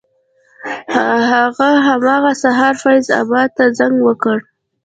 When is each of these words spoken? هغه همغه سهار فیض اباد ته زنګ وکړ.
هغه 1.31 1.69
همغه 1.87 2.31
سهار 2.41 2.75
فیض 2.83 3.05
اباد 3.21 3.49
ته 3.57 3.65
زنګ 3.77 3.95
وکړ. 4.03 4.37